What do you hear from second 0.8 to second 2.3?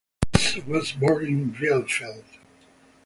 born in Bielefeld.